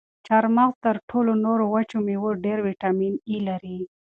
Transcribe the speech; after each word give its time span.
دا 0.03 0.05
چهارمغز 0.27 0.75
تر 0.85 0.95
ټولو 1.09 1.31
نورو 1.45 1.63
وچو 1.73 1.97
مېوو 2.05 2.29
ډېر 2.45 2.57
ویټامین 2.67 3.13
ای 3.29 3.37
لري. 3.47 3.77